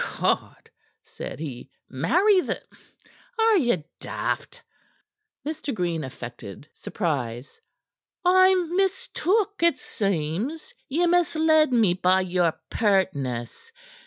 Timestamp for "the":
2.41-2.59